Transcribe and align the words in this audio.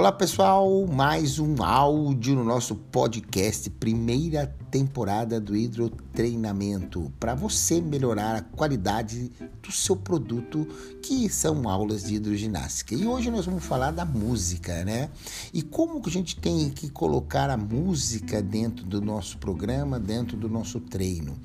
Olá 0.00 0.10
pessoal, 0.10 0.86
mais 0.86 1.38
um 1.38 1.62
áudio 1.62 2.34
no 2.34 2.42
nosso 2.42 2.74
podcast, 2.74 3.68
primeira 3.68 4.46
temporada 4.70 5.40
do 5.40 5.56
hidrotreinamento, 5.56 7.12
para 7.18 7.34
você 7.34 7.80
melhorar 7.80 8.36
a 8.36 8.42
qualidade 8.42 9.30
do 9.62 9.72
seu 9.72 9.96
produto, 9.96 10.66
que 11.02 11.28
são 11.28 11.68
aulas 11.68 12.04
de 12.04 12.14
hidroginástica. 12.14 12.94
E 12.94 13.06
hoje 13.06 13.30
nós 13.30 13.46
vamos 13.46 13.64
falar 13.64 13.90
da 13.90 14.04
música, 14.04 14.84
né? 14.84 15.10
E 15.52 15.62
como 15.62 16.00
que 16.00 16.08
a 16.08 16.12
gente 16.12 16.36
tem 16.36 16.70
que 16.70 16.88
colocar 16.88 17.50
a 17.50 17.56
música 17.56 18.40
dentro 18.40 18.84
do 18.86 19.00
nosso 19.00 19.38
programa, 19.38 19.98
dentro 19.98 20.36
do 20.36 20.48
nosso 20.48 20.80
treino. 20.80 21.36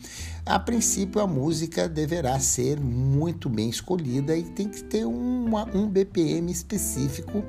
A 0.45 0.59
princípio, 0.59 1.19
a 1.21 1.25
música 1.25 1.89
deverá 1.89 2.39
ser 2.39 2.79
muito 2.79 3.49
bem 3.49 3.67
escolhida 3.67 4.37
e 4.37 4.43
tem 4.43 4.69
que 4.69 4.83
ter 4.83 5.03
uma, 5.03 5.65
um 5.75 5.89
BPM 5.89 6.51
específico 6.51 7.43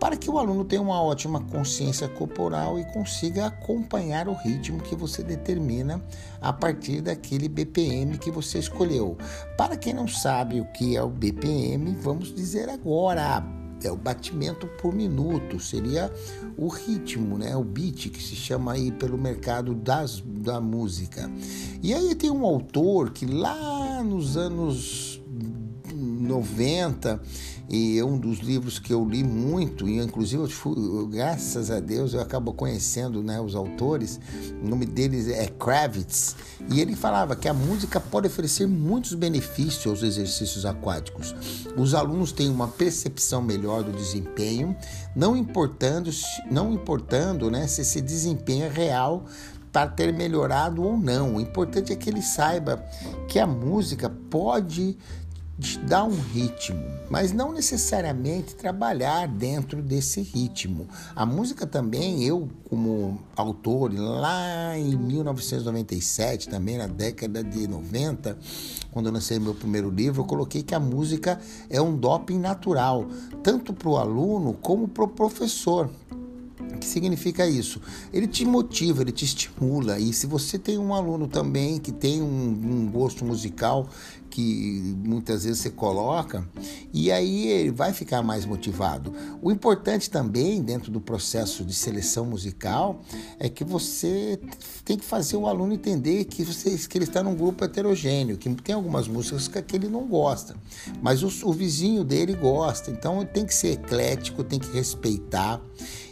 para 0.00 0.16
que 0.16 0.30
o 0.30 0.38
aluno 0.38 0.64
tenha 0.64 0.80
uma 0.80 1.02
ótima 1.02 1.42
consciência 1.42 2.08
corporal 2.08 2.78
e 2.78 2.84
consiga 2.86 3.46
acompanhar 3.46 4.26
o 4.26 4.32
ritmo 4.32 4.80
que 4.80 4.96
você 4.96 5.09
determina 5.22 6.02
a 6.40 6.52
partir 6.52 7.00
daquele 7.00 7.48
BPM 7.48 8.18
que 8.18 8.30
você 8.30 8.58
escolheu. 8.58 9.16
Para 9.56 9.76
quem 9.76 9.92
não 9.92 10.08
sabe 10.08 10.60
o 10.60 10.64
que 10.72 10.96
é 10.96 11.02
o 11.02 11.10
BPM, 11.10 11.94
vamos 12.00 12.34
dizer 12.34 12.68
agora 12.68 13.42
é 13.86 13.90
o 13.90 13.96
batimento 13.96 14.66
por 14.66 14.94
minuto, 14.94 15.58
seria 15.58 16.12
o 16.56 16.68
ritmo, 16.68 17.38
né? 17.38 17.56
O 17.56 17.64
beat 17.64 18.10
que 18.10 18.22
se 18.22 18.36
chama 18.36 18.72
aí 18.72 18.92
pelo 18.92 19.16
mercado 19.16 19.74
das, 19.74 20.20
da 20.20 20.60
música. 20.60 21.30
E 21.82 21.94
aí 21.94 22.14
tem 22.14 22.30
um 22.30 22.44
autor 22.44 23.10
que 23.10 23.24
lá 23.26 24.02
nos 24.02 24.36
anos 24.36 25.09
90 26.30 27.20
e 27.72 28.00
é 28.00 28.04
um 28.04 28.18
dos 28.18 28.40
livros 28.40 28.80
que 28.80 28.92
eu 28.92 29.04
li 29.04 29.22
muito, 29.22 29.88
e 29.88 29.98
inclusive, 29.98 30.42
graças 31.08 31.70
a 31.70 31.78
Deus, 31.78 32.12
eu 32.12 32.20
acabo 32.20 32.52
conhecendo 32.52 33.22
né, 33.22 33.40
os 33.40 33.54
autores. 33.54 34.18
O 34.60 34.68
nome 34.68 34.84
deles 34.84 35.28
é 35.28 35.46
Kravitz, 35.46 36.34
e 36.68 36.80
ele 36.80 36.96
falava 36.96 37.36
que 37.36 37.48
a 37.48 37.54
música 37.54 38.00
pode 38.00 38.26
oferecer 38.26 38.66
muitos 38.66 39.14
benefícios 39.14 39.86
aos 39.86 40.02
exercícios 40.02 40.66
aquáticos. 40.66 41.32
Os 41.76 41.94
alunos 41.94 42.32
têm 42.32 42.50
uma 42.50 42.66
percepção 42.66 43.40
melhor 43.40 43.84
do 43.84 43.92
desempenho, 43.92 44.76
não 45.14 45.36
importando, 45.36 46.10
não 46.50 46.72
importando 46.72 47.52
né, 47.52 47.68
se 47.68 47.82
esse 47.82 48.00
desempenho 48.00 48.64
é 48.64 48.68
real 48.68 49.26
para 49.72 49.86
ter 49.86 50.12
melhorado 50.12 50.82
ou 50.82 50.96
não. 50.96 51.36
O 51.36 51.40
importante 51.40 51.92
é 51.92 51.96
que 51.96 52.10
ele 52.10 52.22
saiba 52.22 52.84
que 53.28 53.38
a 53.38 53.46
música 53.46 54.10
pode 54.28 54.96
dar 55.86 56.04
um 56.04 56.20
ritmo, 56.20 56.82
mas 57.10 57.32
não 57.32 57.52
necessariamente 57.52 58.54
trabalhar 58.54 59.28
dentro 59.28 59.82
desse 59.82 60.20
ritmo. 60.20 60.88
A 61.14 61.26
música 61.26 61.66
também, 61.66 62.24
eu 62.24 62.48
como 62.68 63.20
autor, 63.36 63.92
lá 63.92 64.78
em 64.78 64.96
1997, 64.96 66.48
também 66.48 66.78
na 66.78 66.86
década 66.86 67.42
de 67.42 67.66
90, 67.66 68.38
quando 68.90 69.06
eu 69.06 69.12
lancei 69.12 69.38
meu 69.38 69.54
primeiro 69.54 69.90
livro, 69.90 70.22
eu 70.22 70.26
coloquei 70.26 70.62
que 70.62 70.74
a 70.74 70.80
música 70.80 71.40
é 71.68 71.80
um 71.80 71.96
doping 71.96 72.38
natural, 72.38 73.06
tanto 73.42 73.72
para 73.72 73.88
o 73.88 73.96
aluno 73.96 74.54
como 74.54 74.88
para 74.88 75.04
o 75.04 75.08
professor. 75.08 75.90
Que 76.80 76.86
significa 76.86 77.46
isso? 77.46 77.80
Ele 78.12 78.26
te 78.26 78.44
motiva, 78.44 79.02
ele 79.02 79.12
te 79.12 79.24
estimula. 79.24 79.98
E 79.98 80.12
se 80.12 80.26
você 80.26 80.58
tem 80.58 80.78
um 80.78 80.94
aluno 80.94 81.28
também 81.28 81.78
que 81.78 81.92
tem 81.92 82.22
um, 82.22 82.26
um 82.26 82.90
gosto 82.90 83.24
musical 83.24 83.86
que 84.30 84.96
muitas 85.04 85.44
vezes 85.44 85.58
você 85.58 85.70
coloca, 85.70 86.48
e 86.92 87.10
aí 87.10 87.48
ele 87.48 87.72
vai 87.72 87.92
ficar 87.92 88.22
mais 88.22 88.46
motivado. 88.46 89.12
O 89.42 89.50
importante 89.50 90.08
também, 90.08 90.62
dentro 90.62 90.90
do 90.90 91.00
processo 91.00 91.64
de 91.64 91.74
seleção 91.74 92.24
musical, 92.24 93.02
é 93.38 93.48
que 93.48 93.64
você 93.64 94.38
tem 94.84 94.96
que 94.96 95.04
fazer 95.04 95.36
o 95.36 95.46
aluno 95.46 95.74
entender 95.74 96.24
que, 96.24 96.44
você, 96.44 96.78
que 96.78 96.96
ele 96.96 97.04
está 97.04 97.22
num 97.22 97.34
grupo 97.34 97.64
heterogêneo, 97.64 98.38
que 98.38 98.48
tem 98.54 98.74
algumas 98.74 99.08
músicas 99.08 99.48
que 99.48 99.76
ele 99.76 99.88
não 99.88 100.06
gosta, 100.06 100.54
mas 101.02 101.22
o, 101.22 101.48
o 101.48 101.52
vizinho 101.52 102.04
dele 102.04 102.34
gosta. 102.34 102.90
Então 102.90 103.24
tem 103.24 103.44
que 103.44 103.54
ser 103.54 103.72
eclético, 103.72 104.44
tem 104.44 104.58
que 104.58 104.70
respeitar 104.70 105.60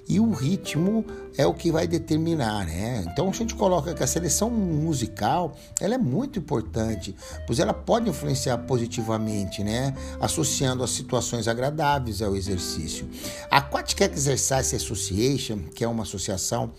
e 0.09 0.19
o 0.19 0.33
ritmo 0.33 1.05
é 1.37 1.47
o 1.47 1.53
que 1.53 1.71
vai 1.71 1.87
determinar, 1.87 2.67
né? 2.67 3.05
Então 3.13 3.29
a 3.29 3.33
gente 3.33 3.55
coloca 3.55 3.95
que 3.95 4.03
a 4.03 4.07
seleção 4.07 4.51
musical 4.51 5.55
ela 5.81 5.95
é 5.95 5.99
muito 5.99 6.39
importante, 6.39 7.15
pois 7.47 7.59
ela 7.59 7.75
pode 7.75 8.09
influenciar 8.09 8.59
positivamente, 8.59 9.63
né? 9.63 9.95
Associando 10.19 10.83
as 10.83 10.91
situações 10.91 11.47
agradáveis 11.47 12.23
ao 12.23 12.35
exercício. 12.35 13.09
A 13.51 13.59
Aquatic 13.59 14.01
Exercise 14.01 14.75
Association, 14.75 15.59
que 15.75 15.85
é 15.85 15.89
uma 15.89 16.05
associação 16.05 16.73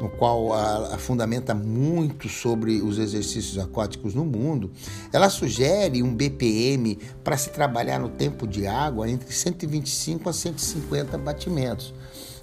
no 0.00 0.08
qual 0.08 0.52
a, 0.52 0.94
a 0.94 0.98
fundamenta 0.98 1.54
muito 1.54 2.28
sobre 2.28 2.80
os 2.80 2.98
exercícios 2.98 3.58
aquáticos 3.58 4.14
no 4.14 4.24
mundo, 4.24 4.70
ela 5.12 5.28
sugere 5.28 6.02
um 6.02 6.14
BPM 6.14 6.98
para 7.24 7.36
se 7.36 7.50
trabalhar 7.50 7.98
no 7.98 8.08
tempo 8.08 8.46
de 8.46 8.66
água 8.66 9.10
entre 9.10 9.32
125 9.32 10.28
a 10.28 10.32
150 10.32 11.18
batimentos. 11.18 11.92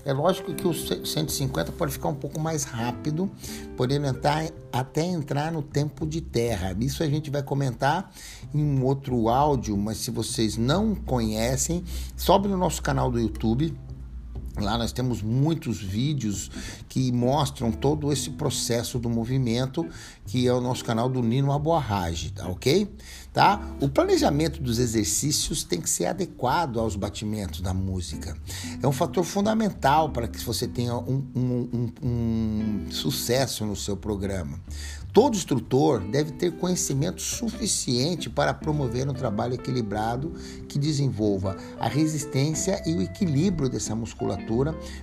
É 0.05 0.11
lógico 0.11 0.53
que 0.53 0.67
o 0.67 0.73
150 0.73 1.71
pode 1.71 1.93
ficar 1.93 2.09
um 2.09 2.15
pouco 2.15 2.39
mais 2.39 2.63
rápido, 2.65 3.31
podendo 3.77 4.05
entrar 4.05 4.49
até 4.71 5.05
entrar 5.05 5.51
no 5.51 5.61
tempo 5.61 6.05
de 6.05 6.19
terra. 6.19 6.75
Isso 6.79 7.03
a 7.03 7.07
gente 7.07 7.29
vai 7.29 7.41
comentar 7.41 8.11
em 8.53 8.61
um 8.61 8.83
outro 8.83 9.29
áudio, 9.29 9.77
mas 9.77 9.97
se 9.97 10.11
vocês 10.11 10.57
não 10.57 10.93
conhecem, 10.93 11.83
sobe 12.17 12.47
no 12.49 12.57
nosso 12.57 12.81
canal 12.81 13.09
do 13.09 13.19
YouTube 13.19 13.73
Lá 14.59 14.77
nós 14.77 14.91
temos 14.91 15.21
muitos 15.21 15.81
vídeos 15.81 16.51
que 16.87 17.11
mostram 17.11 17.71
todo 17.71 18.11
esse 18.13 18.29
processo 18.31 18.99
do 18.99 19.09
movimento, 19.09 19.85
que 20.27 20.47
é 20.47 20.53
o 20.53 20.61
nosso 20.61 20.85
canal 20.85 21.09
do 21.09 21.23
Nino 21.23 21.51
Aboarrage, 21.51 22.31
tá 22.31 22.47
ok? 22.47 22.87
Tá? 23.33 23.59
O 23.81 23.89
planejamento 23.89 24.61
dos 24.61 24.77
exercícios 24.77 25.63
tem 25.63 25.81
que 25.81 25.89
ser 25.89 26.05
adequado 26.05 26.79
aos 26.79 26.95
batimentos 26.95 27.61
da 27.61 27.73
música. 27.73 28.37
É 28.81 28.87
um 28.87 28.91
fator 28.91 29.23
fundamental 29.23 30.09
para 30.11 30.27
que 30.27 30.39
você 30.43 30.67
tenha 30.67 30.95
um, 30.95 31.25
um, 31.35 31.69
um, 31.73 31.91
um 32.07 32.91
sucesso 32.91 33.65
no 33.65 33.75
seu 33.75 33.97
programa. 33.97 34.59
Todo 35.13 35.35
instrutor 35.35 35.99
deve 35.99 36.31
ter 36.31 36.53
conhecimento 36.53 37.21
suficiente 37.21 38.31
para 38.31 38.51
promover 38.51 39.07
um 39.07 39.13
trabalho 39.13 39.53
equilibrado 39.53 40.33
que 40.67 40.79
desenvolva 40.79 41.55
a 41.79 41.87
resistência 41.87 42.81
e 42.83 42.95
o 42.95 43.01
equilíbrio 43.01 43.69
dessa 43.69 43.95
musculatura, 43.95 44.42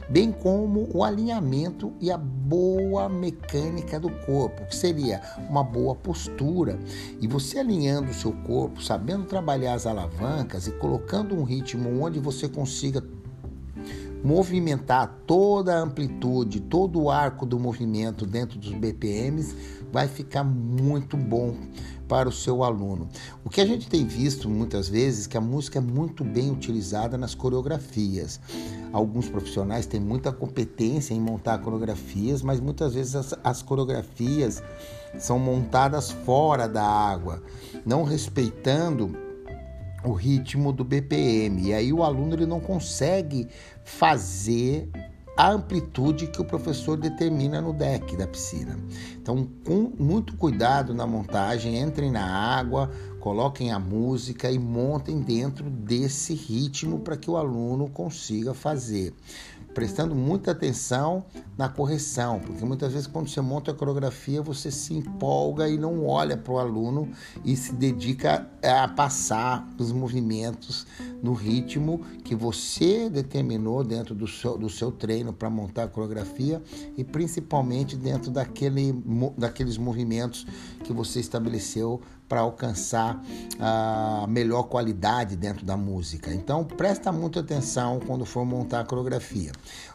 bem 0.09 0.33
como 0.33 0.89
o 0.93 1.05
alinhamento 1.05 1.93
e 2.01 2.11
a 2.11 2.19
boa 2.19 3.09
mecânica 3.09 3.99
do 3.99 4.11
corpo, 4.11 4.67
que 4.67 4.77
seria 4.77 5.21
uma 5.49 5.63
boa 5.63 5.95
postura. 5.95 6.79
E 7.21 7.27
você 7.27 7.59
alinhando 7.59 8.11
o 8.11 8.15
seu 8.15 8.33
corpo, 8.33 8.83
sabendo 8.83 9.25
trabalhar 9.25 9.75
as 9.75 9.87
alavancas 9.87 10.67
e 10.67 10.73
colocando 10.73 11.35
um 11.35 11.45
ritmo 11.45 12.03
onde 12.03 12.19
você 12.19 12.49
consiga 12.49 13.03
movimentar 14.23 15.19
toda 15.27 15.77
a 15.77 15.81
amplitude, 15.81 16.61
todo 16.61 17.01
o 17.01 17.11
arco 17.11 17.47
do 17.47 17.59
movimento 17.59 18.27
dentro 18.27 18.59
dos 18.59 18.73
BPMs, 18.73 19.57
vai 19.93 20.07
ficar 20.07 20.45
muito 20.45 21.17
bom 21.17 21.55
para 22.07 22.29
o 22.29 22.33
seu 22.33 22.65
aluno. 22.65 23.09
O 23.45 23.49
que 23.49 23.61
a 23.61 23.67
gente 23.67 23.89
tem 23.89 24.05
visto 24.05 24.49
muitas 24.49 24.89
vezes 24.89 25.27
é 25.27 25.31
que 25.31 25.37
a 25.37 25.41
música 25.41 25.79
é 25.79 25.83
muito 25.83 26.25
bem 26.25 26.51
utilizada 26.51 27.17
nas 27.17 27.35
coreografias. 27.35 28.41
Alguns 28.93 29.29
profissionais 29.29 29.87
têm 29.87 30.01
muita 30.01 30.33
competência 30.33 31.15
em 31.15 31.21
montar 31.21 31.59
coreografias, 31.59 32.43
mas 32.43 32.59
muitas 32.59 32.95
vezes 32.95 33.15
as, 33.15 33.35
as 33.45 33.63
coreografias 33.63 34.63
são 35.19 35.39
montadas 35.39 36.11
fora 36.11 36.69
da 36.69 36.83
água, 36.83 37.43
não 37.87 38.03
respeitando 38.03 39.17
o 40.05 40.13
ritmo 40.13 40.73
do 40.73 40.85
BPM. 40.85 41.69
E 41.69 41.75
aí 41.75 41.93
o 41.93 42.03
aluno 42.03 42.35
ele 42.35 42.47
não 42.47 42.61
consegue 42.61 43.49
fazer 43.85 44.89
a 45.41 45.53
amplitude 45.53 46.27
que 46.27 46.43
o 46.43 46.45
professor 46.45 46.99
determina 46.99 47.63
no 47.63 47.73
deck 47.73 48.15
da 48.15 48.27
piscina. 48.27 48.79
Então, 49.17 49.49
com 49.65 49.91
muito 49.99 50.37
cuidado 50.37 50.93
na 50.93 51.07
montagem, 51.07 51.81
entrem 51.81 52.11
na 52.11 52.23
água, 52.23 52.91
coloquem 53.21 53.73
a 53.73 53.79
música 53.79 54.51
e 54.51 54.59
montem 54.59 55.23
dentro 55.23 55.71
desse 55.71 56.35
ritmo 56.35 56.99
para 56.99 57.17
que 57.17 57.31
o 57.31 57.39
aluno 57.39 57.89
consiga 57.89 58.53
fazer 58.53 59.15
prestando 59.75 60.15
muita 60.15 60.51
atenção 60.51 61.25
na 61.57 61.69
correção, 61.69 62.41
porque 62.41 62.65
muitas 62.65 62.93
vezes 62.93 63.07
quando 63.07 63.29
você 63.29 63.41
monta 63.41 63.71
a 63.71 63.75
coreografia 63.75 64.43
você 64.43 64.71
se 64.71 64.95
empolga 64.95 65.69
e 65.69 65.77
não 65.77 66.07
olha 66.07 66.37
para 66.37 66.53
o 66.53 66.59
aluno 66.59 67.11
e 67.45 67.57
se 67.57 67.73
dedica 67.73 68.49
a 68.63 68.89
passar 68.89 69.69
os 69.79 69.93
movimentos 69.93 70.87
no 71.23 71.33
ritmo 71.33 72.01
que 72.25 72.35
você 72.35 73.09
determinou 73.09 73.85
dentro 73.85 74.15
do 74.15 74.27
seu, 74.27 74.57
do 74.57 74.69
seu 74.69 74.91
treino 74.91 75.33
para 75.33 75.51
montar 75.51 75.85
a 75.85 75.89
coreografia 75.89 76.63
e 76.97 77.05
principalmente 77.05 77.97
dentro 77.97 78.31
daquele, 78.31 78.93
daqueles 79.37 79.77
movimentos 79.77 80.47
que 80.83 80.93
você 80.93 81.21
estabeleceu 81.21 82.01
para 82.31 82.43
alcançar 82.43 83.21
a 83.59 84.25
melhor 84.29 84.63
qualidade 84.63 85.35
dentro 85.35 85.67
da 85.67 85.77
música. 85.77 86.33
Então, 86.33 86.63
presta 86.63 87.11
muita 87.11 87.41
atenção 87.41 87.99
quando 88.07 88.25
for 88.25 88.47
montar 88.47 88.81
a 88.81 88.85
coreografia. 88.85 89.51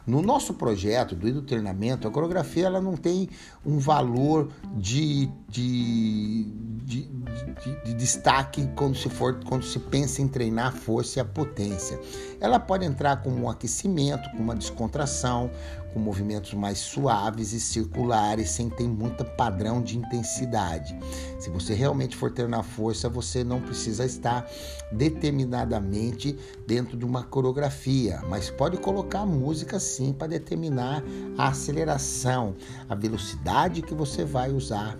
No 0.05 0.21
nosso 0.21 0.53
projeto 0.53 1.15
do 1.15 1.41
treinamento, 1.41 2.09
a 2.09 2.11
coreografia 2.11 2.65
ela 2.65 2.81
não 2.81 2.97
tem 2.97 3.29
um 3.65 3.79
valor 3.79 4.49
de, 4.75 5.31
de, 5.47 6.43
de, 6.83 7.03
de, 7.03 7.83
de 7.85 7.93
destaque 7.93 8.69
quando 8.75 8.97
se 8.97 9.09
for 9.09 9.39
quando 9.45 9.63
se 9.63 9.79
pensa 9.79 10.21
em 10.21 10.27
treinar 10.27 10.67
a 10.67 10.71
força 10.71 11.19
e 11.19 11.21
a 11.21 11.25
potência. 11.25 11.97
Ela 12.41 12.59
pode 12.59 12.85
entrar 12.85 13.23
como 13.23 13.45
um 13.45 13.49
aquecimento, 13.49 14.29
com 14.31 14.43
uma 14.43 14.55
descontração, 14.55 15.49
com 15.95 15.99
movimentos 16.01 16.53
mais 16.53 16.79
suaves 16.79 17.53
e 17.53 17.59
circulares, 17.59 18.49
sem 18.49 18.69
ter 18.69 18.85
muito 18.85 19.23
padrão 19.23 19.81
de 19.81 19.97
intensidade. 19.97 20.93
Se 21.39 21.49
você 21.49 21.73
realmente 21.73 22.17
for 22.17 22.24
treinar 22.31 22.63
força, 22.63 23.09
você 23.09 23.43
não 23.43 23.61
precisa 23.61 24.05
estar 24.05 24.49
determinadamente 24.91 26.37
dentro 26.67 26.97
de 26.97 27.05
uma 27.05 27.23
coreografia, 27.23 28.21
mas 28.29 28.49
pode 28.49 28.77
colocar 28.77 29.25
música 29.25 29.79
sim 29.79 30.13
para 30.13 30.27
determinar 30.27 31.03
a 31.37 31.49
aceleração, 31.49 32.55
a 32.89 32.95
velocidade 32.95 33.81
que 33.81 33.93
você 33.93 34.23
vai 34.23 34.51
usar 34.51 34.97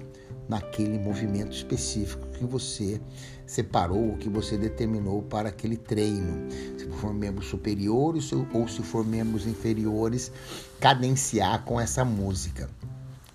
naquele 0.48 1.00
movimento 1.00 1.52
específico 1.52 2.28
que 2.28 2.46
você 2.46 3.02
separou, 3.46 4.16
que 4.18 4.30
você 4.30 4.58
determinou 4.58 5.22
para 5.24 5.50
aquele 5.50 5.78
treino. 5.78 6.50
Se 6.78 6.88
for 7.00 7.14
membros 7.14 7.48
superiores 7.48 8.32
ou 8.32 8.68
se 8.68 8.82
for 8.82 9.06
membros 9.06 9.46
inferiores, 9.46 10.32
cadenciar 10.80 11.64
com 11.64 11.80
essa 11.80 12.04
música. 12.04 12.70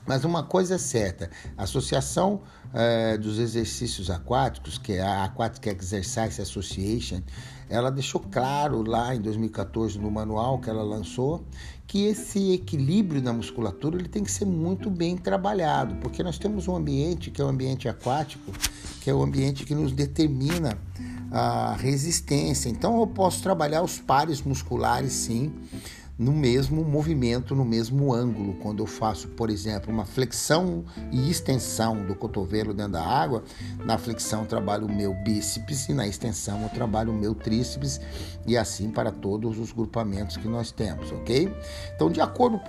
Mas 0.06 0.24
uma 0.24 0.42
coisa 0.42 0.74
é 0.74 0.78
certa: 0.78 1.30
a 1.56 1.64
Associação 1.64 2.40
eh, 2.72 3.16
dos 3.18 3.38
Exercícios 3.38 4.10
Aquáticos, 4.10 4.78
que 4.78 4.94
é 4.94 5.02
a 5.02 5.24
Aquatic 5.24 5.66
Exercise 5.66 6.40
Association, 6.40 7.20
ela 7.68 7.90
deixou 7.90 8.20
claro 8.20 8.82
lá 8.82 9.14
em 9.14 9.20
2014 9.20 9.98
no 9.98 10.10
manual 10.10 10.58
que 10.58 10.68
ela 10.68 10.82
lançou 10.82 11.44
que 11.86 12.04
esse 12.04 12.52
equilíbrio 12.52 13.20
na 13.20 13.32
musculatura 13.32 13.96
ele 13.96 14.08
tem 14.08 14.22
que 14.22 14.30
ser 14.30 14.44
muito 14.44 14.88
bem 14.88 15.16
trabalhado, 15.16 15.96
porque 15.96 16.22
nós 16.22 16.38
temos 16.38 16.68
um 16.68 16.76
ambiente 16.76 17.32
que 17.32 17.40
é 17.40 17.44
o 17.44 17.48
um 17.48 17.50
ambiente 17.50 17.88
aquático, 17.88 18.52
que 19.00 19.10
é 19.10 19.14
o 19.14 19.20
ambiente 19.20 19.64
que 19.64 19.74
nos 19.74 19.90
determina 19.90 20.78
a 21.32 21.74
resistência. 21.74 22.68
Então 22.68 23.00
eu 23.00 23.08
posso 23.08 23.42
trabalhar 23.42 23.82
os 23.82 23.98
pares 23.98 24.40
musculares 24.40 25.12
sim, 25.12 25.52
no 26.20 26.32
mesmo 26.32 26.84
movimento, 26.84 27.54
no 27.54 27.64
mesmo 27.64 28.12
ângulo. 28.12 28.52
Quando 28.60 28.82
eu 28.82 28.86
faço, 28.86 29.26
por 29.28 29.48
exemplo, 29.48 29.90
uma 29.90 30.04
flexão 30.04 30.84
e 31.10 31.30
extensão 31.30 32.04
do 32.04 32.14
cotovelo 32.14 32.74
dentro 32.74 32.92
da 32.92 33.02
água, 33.02 33.42
na 33.86 33.96
flexão 33.96 34.44
trabalho 34.44 34.86
o 34.86 34.94
meu 34.94 35.14
bíceps 35.14 35.88
e 35.88 35.94
na 35.94 36.06
extensão 36.06 36.62
eu 36.62 36.68
trabalho 36.68 37.10
o 37.10 37.16
meu 37.16 37.34
tríceps 37.34 37.98
e 38.46 38.54
assim 38.54 38.90
para 38.90 39.10
todos 39.10 39.58
os 39.58 39.72
grupamentos 39.72 40.36
que 40.36 40.46
nós 40.46 40.70
temos, 40.70 41.10
ok? 41.10 41.50
Então, 41.96 42.10
de 42.10 42.20
acordo 42.20 42.60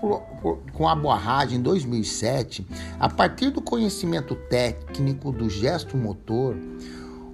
com 0.71 0.87
a 0.87 0.95
Boarrage 0.95 1.57
em 1.57 1.61
2007, 1.61 2.65
a 2.97 3.09
partir 3.09 3.49
do 3.49 3.61
conhecimento 3.61 4.33
técnico 4.33 5.29
do 5.29 5.49
gesto 5.49 5.97
motor, 5.97 6.55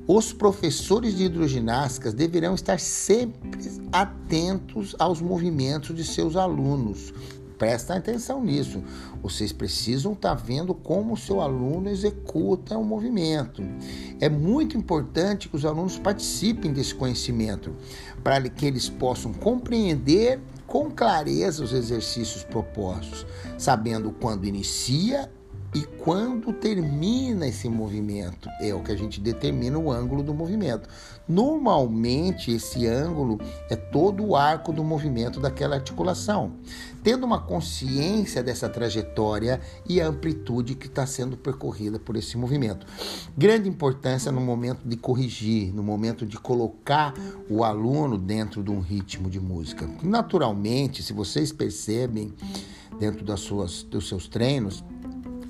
os 0.08 0.32
professores 0.32 1.18
de 1.18 1.26
hidroginástica 1.26 2.14
deverão 2.14 2.56
estar 2.56 2.80
sempre 2.80 3.70
atentos 3.92 4.96
aos 4.98 5.20
movimentos 5.20 5.94
de 5.94 6.06
seus 6.06 6.38
alunos. 6.38 7.14
Presta 7.58 7.96
atenção 7.96 8.42
nisso. 8.44 8.84
Vocês 9.22 9.52
precisam 9.52 10.14
estar 10.14 10.36
vendo 10.36 10.74
como 10.74 11.16
o 11.16 11.18
seu 11.18 11.42
aluno 11.42 11.90
executa 11.90 12.78
o 12.78 12.86
movimento. 12.86 13.64
É 14.22 14.30
muito 14.30 14.78
importante 14.78 15.50
que 15.50 15.56
os 15.56 15.66
alunos 15.66 15.98
participem 15.98 16.72
desse 16.72 16.94
conhecimento 16.96 17.76
para 18.24 18.48
que 18.48 18.66
eles 18.66 18.88
possam 18.88 19.34
compreender 19.34 20.40
com 20.68 20.92
clareza 20.92 21.64
os 21.64 21.74
exercícios 21.74 22.44
propostos, 22.44 23.26
sabendo 23.58 24.12
quando 24.12 24.46
inicia 24.46 25.30
e 25.78 25.84
quando 26.00 26.52
termina 26.52 27.48
esse 27.48 27.70
movimento, 27.70 28.50
é 28.60 28.74
o 28.74 28.82
que 28.82 28.92
a 28.92 28.96
gente 28.96 29.22
determina 29.22 29.78
o 29.78 29.92
ângulo 29.92 30.24
do 30.24 30.34
movimento. 30.34 30.90
Normalmente, 31.28 32.52
esse 32.52 32.88
ângulo 32.88 33.40
é 33.70 33.76
todo 33.76 34.26
o 34.26 34.36
arco 34.36 34.74
do 34.74 34.84
movimento 34.84 35.40
daquela 35.40 35.76
articulação. 35.76 36.54
Tendo 37.04 37.28
uma 37.28 37.40
consciência 37.40 38.42
dessa 38.42 38.68
trajetória 38.68 39.62
e 39.88 40.02
a 40.02 40.08
amplitude 40.08 40.74
que 40.74 40.88
está 40.88 41.06
sendo 41.06 41.38
percorrida 41.38 42.00
por 42.00 42.16
esse 42.16 42.36
movimento. 42.40 42.88
Grande 43.38 43.70
importância 43.70 44.32
no 44.32 44.42
momento 44.42 44.80
de 44.84 44.98
corrigir, 44.98 45.72
no 45.72 45.84
momento 45.84 46.26
de 46.26 46.40
colocar 46.40 47.14
o 47.48 47.64
aluno 47.64 48.18
dentro 48.18 48.64
de 48.64 48.72
um 48.72 48.80
ritmo 48.80 49.30
de 49.30 49.40
música. 49.40 49.88
Naturalmente, 50.02 51.04
se 51.04 51.14
vocês 51.14 51.52
percebem 51.52 52.34
dentro 53.00 53.24
das 53.24 53.42
suas, 53.42 53.84
dos 53.84 54.08
seus 54.08 54.28
treinos, 54.28 54.84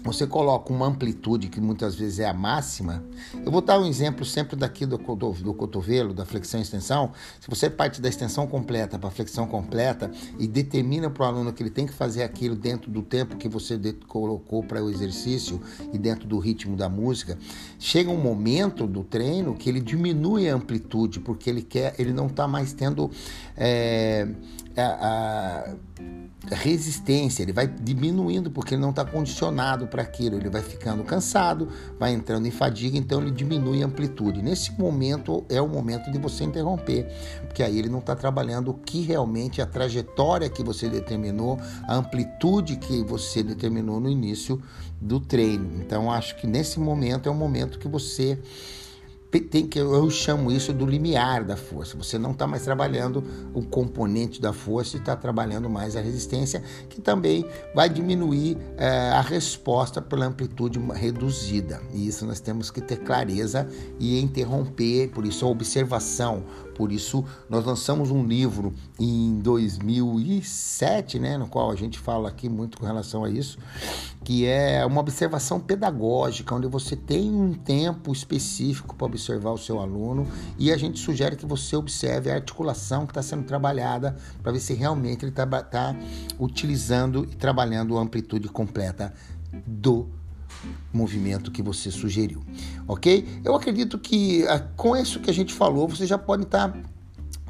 você 0.07 0.25
coloca 0.25 0.71
uma 0.71 0.87
amplitude 0.87 1.49
que 1.49 1.59
muitas 1.59 1.95
vezes 1.95 2.19
é 2.19 2.27
a 2.27 2.33
máxima. 2.33 3.03
Eu 3.45 3.51
vou 3.51 3.61
dar 3.61 3.79
um 3.79 3.85
exemplo 3.85 4.25
sempre 4.25 4.55
daqui 4.55 4.85
do, 4.85 4.97
do 4.97 5.53
cotovelo, 5.53 6.13
da 6.13 6.25
flexão 6.25 6.59
e 6.59 6.63
extensão. 6.63 7.11
Se 7.39 7.49
você 7.49 7.69
parte 7.69 8.01
da 8.01 8.07
extensão 8.07 8.47
completa 8.47 8.97
para 8.97 9.09
a 9.09 9.11
flexão 9.11 9.45
completa 9.47 10.09
e 10.39 10.47
determina 10.47 11.09
para 11.09 11.23
o 11.23 11.25
aluno 11.25 11.51
que 11.51 11.61
ele 11.61 11.69
tem 11.69 11.85
que 11.85 11.93
fazer 11.93 12.23
aquilo 12.23 12.55
dentro 12.55 12.89
do 12.89 13.01
tempo 13.01 13.35
que 13.35 13.49
você 13.49 13.77
colocou 14.07 14.63
para 14.63 14.83
o 14.83 14.89
exercício 14.89 15.61
e 15.91 15.97
dentro 15.97 16.27
do 16.27 16.39
ritmo 16.39 16.77
da 16.77 16.87
música, 16.87 17.37
chega 17.77 18.09
um 18.09 18.21
momento 18.21 18.87
do 18.87 19.03
treino 19.03 19.55
que 19.55 19.69
ele 19.69 19.81
diminui 19.81 20.49
a 20.49 20.55
amplitude 20.55 21.19
porque 21.19 21.49
ele 21.49 21.61
quer, 21.61 21.95
ele 21.99 22.13
não 22.13 22.27
está 22.27 22.47
mais 22.47 22.73
tendo 22.73 23.11
é, 23.55 24.27
a, 24.81 25.73
a 26.51 26.55
resistência, 26.55 27.41
ele 27.41 27.51
vai 27.51 27.67
diminuindo 27.67 28.49
porque 28.51 28.75
ele 28.75 28.81
não 28.81 28.91
está 28.91 29.03
condicionado 29.03 29.87
para 29.87 30.01
aquilo, 30.01 30.37
ele 30.37 30.49
vai 30.49 30.61
ficando 30.61 31.03
cansado, 31.03 31.67
vai 31.99 32.13
entrando 32.13 32.45
em 32.45 32.51
fadiga, 32.51 32.97
então 32.97 33.21
ele 33.21 33.31
diminui 33.31 33.83
a 33.83 33.87
amplitude. 33.87 34.41
Nesse 34.41 34.71
momento 34.79 35.43
é 35.49 35.61
o 35.61 35.67
momento 35.67 36.11
de 36.11 36.17
você 36.17 36.43
interromper, 36.43 37.07
porque 37.47 37.63
aí 37.63 37.77
ele 37.77 37.89
não 37.89 37.99
está 37.99 38.15
trabalhando 38.15 38.71
o 38.71 38.73
que 38.73 39.01
realmente 39.01 39.61
a 39.61 39.65
trajetória 39.65 40.49
que 40.49 40.63
você 40.63 40.87
determinou, 40.87 41.59
a 41.87 41.95
amplitude 41.95 42.77
que 42.77 43.03
você 43.03 43.43
determinou 43.43 43.99
no 43.99 44.09
início 44.09 44.61
do 45.01 45.19
treino. 45.19 45.81
Então 45.81 46.11
acho 46.11 46.35
que 46.37 46.47
nesse 46.47 46.79
momento 46.79 47.27
é 47.27 47.31
o 47.31 47.35
momento 47.35 47.79
que 47.79 47.87
você 47.87 48.39
tem 49.31 49.67
que 49.67 49.77
eu 49.77 50.09
chamo 50.09 50.51
isso 50.51 50.71
do 50.71 50.85
limiar 50.85 51.43
da 51.43 51.57
força. 51.57 51.97
Você 51.97 52.17
não 52.17 52.31
está 52.31 52.47
mais 52.47 52.63
trabalhando 52.63 53.23
o 53.53 53.61
componente 53.61 54.41
da 54.41 54.53
força 54.53 54.95
e 54.95 54.99
está 54.99 55.15
trabalhando 55.15 55.69
mais 55.69 55.95
a 55.95 56.01
resistência, 56.01 56.63
que 56.89 57.01
também 57.01 57.45
vai 57.75 57.89
diminuir 57.89 58.57
é, 58.77 59.09
a 59.09 59.21
resposta 59.21 60.01
pela 60.01 60.25
amplitude 60.25 60.79
reduzida. 60.93 61.81
E 61.93 62.07
isso 62.07 62.25
nós 62.25 62.39
temos 62.39 62.71
que 62.71 62.79
ter 62.79 62.97
clareza 62.97 63.67
e 63.99 64.19
interromper. 64.19 65.09
Por 65.09 65.25
isso 65.25 65.45
a 65.45 65.49
observação, 65.49 66.43
por 66.77 66.91
isso, 66.91 67.25
nós 67.49 67.65
lançamos 67.65 68.11
um 68.11 68.23
livro 68.23 68.71
em 68.99 69.39
2007, 69.39 71.17
né, 71.17 71.35
no 71.35 71.47
qual 71.47 71.71
a 71.71 71.75
gente 71.75 71.97
fala 71.97 72.29
aqui 72.29 72.47
muito 72.47 72.77
com 72.77 72.85
relação 72.85 73.23
a 73.23 73.29
isso, 73.31 73.57
que 74.23 74.45
é 74.45 74.85
uma 74.85 75.01
observação 75.01 75.59
pedagógica, 75.59 76.53
onde 76.53 76.67
você 76.67 76.95
tem 76.95 77.33
um 77.33 77.51
tempo 77.51 78.13
específico 78.13 78.95
para 78.95 79.07
observar 79.07 79.51
o 79.51 79.57
seu 79.57 79.79
aluno 79.79 80.27
e 80.59 80.71
a 80.71 80.77
gente 80.77 80.99
sugere 80.99 81.35
que 81.35 81.47
você 81.47 81.75
observe 81.75 82.29
a 82.29 82.35
articulação 82.35 83.07
que 83.07 83.11
está 83.11 83.23
sendo 83.23 83.43
trabalhada 83.43 84.15
para 84.43 84.51
ver 84.51 84.59
se 84.59 84.75
realmente 84.75 85.25
ele 85.25 85.31
está 85.31 85.47
tá 85.63 85.95
utilizando 86.39 87.23
e 87.23 87.35
trabalhando 87.35 87.97
a 87.97 88.01
amplitude 88.01 88.47
completa 88.49 89.11
do 89.65 90.07
movimento 90.93 91.51
que 91.51 91.61
você 91.61 91.91
sugeriu, 91.91 92.43
ok? 92.87 93.27
Eu 93.43 93.55
acredito 93.55 93.97
que 93.97 94.47
ah, 94.47 94.59
com 94.75 94.95
isso 94.95 95.19
que 95.19 95.29
a 95.29 95.33
gente 95.33 95.53
falou, 95.53 95.87
você 95.87 96.05
já 96.05 96.17
pode 96.17 96.43
estar 96.43 96.75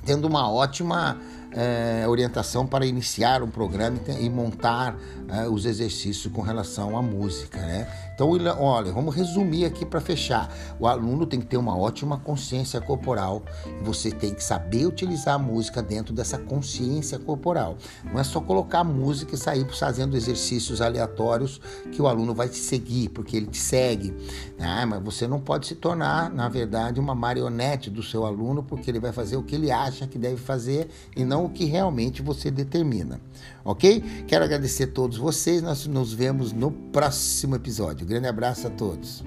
tendo 0.05 0.25
uma 0.25 0.49
ótima 0.49 1.19
é, 1.51 2.05
orientação 2.07 2.65
para 2.65 2.85
iniciar 2.85 3.41
um 3.41 3.49
programa 3.49 3.97
e 4.19 4.29
montar 4.29 4.97
é, 5.29 5.47
os 5.47 5.65
exercícios 5.65 6.31
com 6.33 6.41
relação 6.41 6.97
à 6.97 7.01
música, 7.01 7.59
né? 7.59 7.87
Então, 8.13 8.31
olha, 8.59 8.91
vamos 8.91 9.15
resumir 9.15 9.65
aqui 9.65 9.85
para 9.85 10.01
fechar. 10.01 10.51
O 10.79 10.87
aluno 10.87 11.25
tem 11.25 11.39
que 11.39 11.45
ter 11.45 11.57
uma 11.57 11.77
ótima 11.77 12.17
consciência 12.17 12.81
corporal 12.81 13.43
você 13.81 14.11
tem 14.11 14.33
que 14.33 14.43
saber 14.43 14.85
utilizar 14.85 15.35
a 15.35 15.39
música 15.39 15.81
dentro 15.81 16.13
dessa 16.13 16.37
consciência 16.37 17.17
corporal. 17.19 17.77
Não 18.03 18.19
é 18.19 18.23
só 18.23 18.41
colocar 18.41 18.83
música 18.83 19.35
e 19.35 19.37
sair 19.37 19.65
fazendo 19.77 20.15
exercícios 20.15 20.81
aleatórios 20.81 21.61
que 21.91 22.01
o 22.01 22.07
aluno 22.07 22.33
vai 22.33 22.49
te 22.49 22.57
seguir, 22.57 23.09
porque 23.09 23.37
ele 23.37 23.47
te 23.47 23.57
segue. 23.57 24.13
Né? 24.57 24.85
Mas 24.85 25.01
você 25.03 25.27
não 25.27 25.39
pode 25.39 25.67
se 25.67 25.75
tornar, 25.75 26.29
na 26.29 26.49
verdade, 26.49 26.99
uma 26.99 27.15
marionete 27.15 27.89
do 27.89 28.03
seu 28.03 28.25
aluno, 28.25 28.63
porque 28.63 28.89
ele 28.89 28.99
vai 28.99 29.11
fazer 29.11 29.37
o 29.37 29.43
que 29.43 29.55
ele 29.55 29.71
acha 29.71 30.07
que 30.07 30.17
deve 30.17 30.37
fazer 30.37 30.89
e 31.15 31.23
não 31.23 31.37
o 31.46 31.50
que 31.50 31.65
realmente 31.65 32.22
você 32.22 32.51
determina. 32.51 33.20
Ok? 33.63 34.03
Quero 34.27 34.44
agradecer 34.44 34.86
a 34.86 34.91
todos 34.91 35.17
vocês. 35.17 35.62
Nós 35.62 35.86
nos 35.88 36.13
vemos 36.13 36.51
no 36.51 36.72
próximo 36.72 37.56
episódio. 37.56 38.06
Grande 38.06 38.27
abraço 38.27 38.67
a 38.67 38.70
todos. 38.70 39.24